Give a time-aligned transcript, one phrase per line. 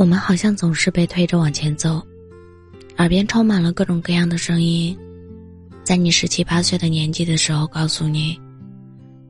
[0.00, 2.02] 我们好像总是被推着往前走，
[2.96, 4.96] 耳边充满了各种各样的声音，
[5.84, 8.40] 在你十七八岁的年纪的时候，告诉你，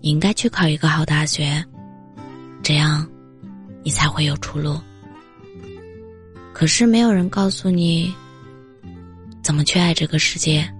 [0.00, 1.60] 你应该去考一个好大学，
[2.62, 3.04] 这样，
[3.82, 4.80] 你才会有出路。
[6.52, 8.14] 可是没有人告诉你，
[9.42, 10.72] 怎么去爱这个世界，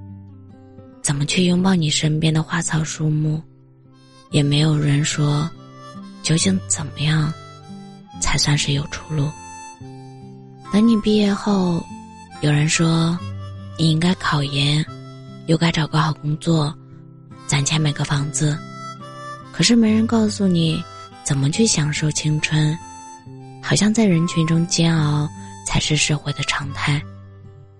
[1.02, 3.42] 怎么去拥抱你身边的花草树木，
[4.30, 5.50] 也没有人说，
[6.22, 7.32] 究竟怎么样，
[8.20, 9.28] 才算是有出路。
[10.72, 11.84] 等你毕业后，
[12.42, 13.18] 有人说，
[13.76, 14.84] 你应该考研，
[15.46, 16.72] 又该找个好工作，
[17.46, 18.56] 攒钱买个房子。
[19.52, 20.82] 可是没人告诉你，
[21.24, 22.78] 怎么去享受青春，
[23.60, 25.28] 好像在人群中煎熬
[25.66, 27.02] 才是社会的常态，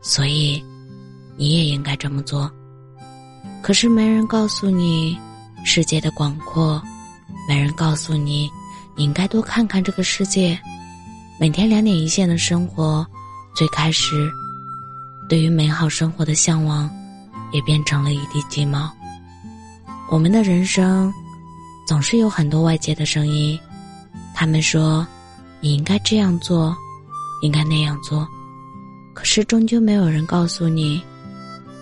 [0.03, 0.63] 所以，
[1.37, 2.51] 你也应该这么做。
[3.63, 5.17] 可是没人告诉你，
[5.65, 6.83] 世界的广阔，
[7.49, 8.51] 没人告诉你，
[8.97, 10.59] 你应该多看看这个世界。
[11.41, 13.07] 每天两点一线的生活，
[13.55, 14.31] 最开始，
[15.27, 16.91] 对于美好生活的向往，
[17.51, 18.93] 也变成了一地鸡毛。
[20.11, 21.11] 我们的人生，
[21.87, 23.59] 总是有很多外界的声音，
[24.35, 25.07] 他们说，
[25.61, 26.77] 你应该这样做，
[27.41, 28.29] 应该那样做，
[29.15, 31.03] 可是终究没有人告诉你，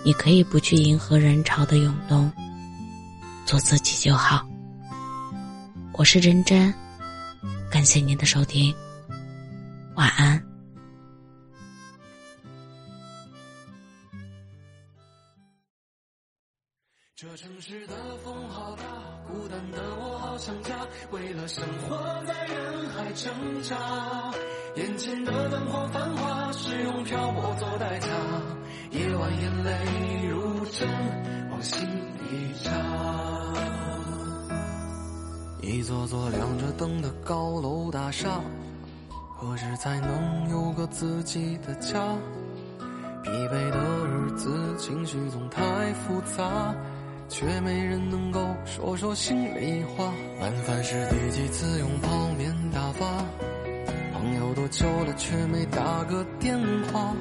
[0.05, 2.31] 你可以不去迎合人潮的涌动，
[3.45, 4.41] 做自己就好。
[5.91, 6.73] 我是真真，
[7.69, 8.73] 感谢您的收听。
[9.99, 10.41] 晚安。
[17.13, 18.83] 这城市的风好大，
[19.27, 20.87] 孤单的我好想家。
[21.11, 24.31] 为了生活在人海挣扎，
[24.77, 28.07] 眼前的灯火繁华是用漂泊做代价。
[28.91, 30.87] 夜晚眼泪如针
[31.51, 32.71] 往心里扎。
[35.61, 38.39] 一座座亮着灯的高楼大厦。
[39.41, 41.97] 何时才能有个自己的家？
[43.23, 45.61] 疲惫的日子，情绪总太
[45.93, 46.75] 复杂，
[47.29, 50.11] 却没人能够说说心里话。
[50.41, 53.23] 晚饭是第几次用泡面打发？
[54.11, 56.59] 朋友多久了，却没打个电
[56.91, 57.15] 话。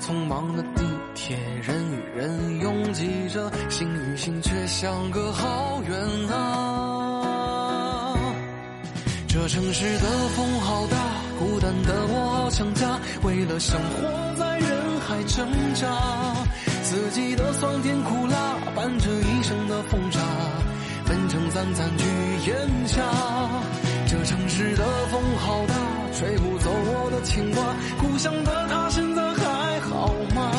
[0.00, 0.84] 匆忙的地
[1.16, 5.98] 铁，人与人拥挤着，心与心却相隔好远
[6.30, 8.14] 啊！
[9.26, 11.15] 这城市的风好大。
[11.38, 15.86] 孤单的我好想家，为了生活在人海挣扎，
[16.82, 20.20] 四季的酸甜苦辣伴着一生的风沙，
[21.04, 22.04] 分成三餐去
[22.50, 23.02] 咽下。
[24.08, 25.74] 这城市的风好大，
[26.16, 27.62] 吹不走我的牵挂，
[28.00, 30.52] 故乡的他现在还好吗？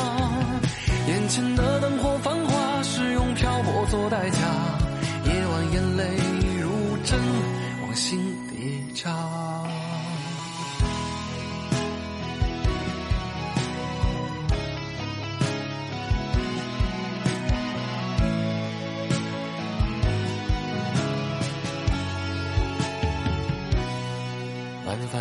[1.08, 4.38] 眼前的灯火繁华是用漂泊做代价，
[5.24, 6.04] 夜晚眼泪
[6.60, 7.18] 如针
[7.82, 8.18] 往心
[8.50, 9.37] 底扎。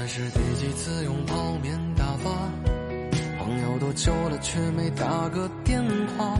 [0.07, 2.31] 是第几次用泡面打发？
[3.43, 5.83] 朋友多久了，却没打个电
[6.17, 6.39] 话。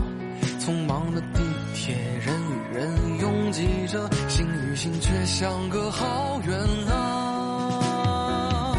[0.58, 1.40] 匆忙的地
[1.74, 6.58] 铁，人与人拥挤着，心与心却相隔好远
[6.90, 8.74] 啊！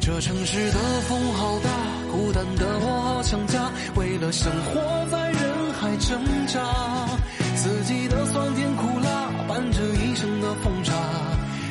[0.00, 1.70] 这城市的风好大，
[2.12, 3.70] 孤单的我好想家。
[3.96, 6.60] 为了生活在人海挣扎，
[7.56, 10.92] 四季的酸甜苦辣，伴着一生的风沙。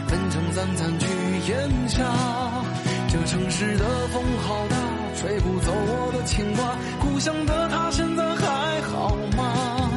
[0.07, 1.07] 分成三餐去
[1.47, 2.05] 咽下，
[3.07, 4.75] 这城市的风好大，
[5.15, 6.75] 吹不走我的牵挂。
[6.99, 9.89] 故乡的他现在还好吗？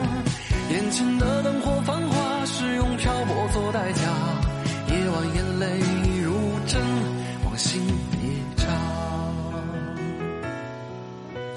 [0.70, 4.02] 眼前的灯火繁华是用漂泊做代价，
[4.88, 5.78] 夜晚眼泪
[6.22, 6.32] 如
[6.66, 6.80] 针
[7.44, 8.64] 往心里扎。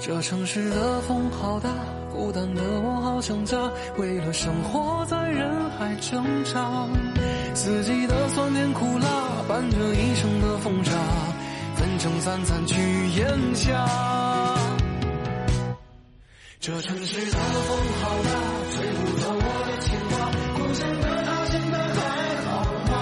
[0.00, 1.70] 这城市的风好大，
[2.12, 3.56] 孤单的我好想家。
[3.96, 6.86] 为了生活在人海挣扎。
[7.54, 9.06] 四季的酸甜苦辣，
[9.48, 10.92] 伴着一生的风沙，
[11.74, 12.80] 分成三餐去
[13.10, 13.84] 咽下。
[16.60, 18.30] 这城市的风好大，
[18.74, 20.12] 吹不走我的牵挂。
[20.56, 21.98] 故乡的他现在还
[22.44, 22.48] 好
[22.88, 22.92] 吗？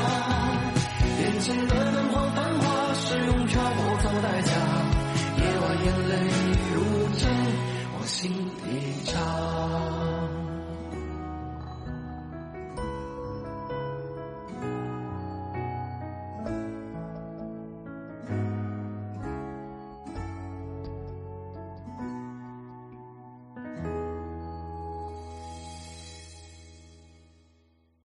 [1.21, 2.65] 眼前的灯火繁华，
[2.95, 4.51] 是用漂泊作代价。
[5.39, 6.13] 夜晚眼泪
[6.75, 6.77] 如
[7.19, 7.23] 针
[7.95, 8.71] 往心里
[9.05, 9.56] 扎。